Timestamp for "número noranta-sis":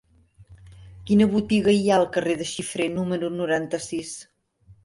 2.97-4.19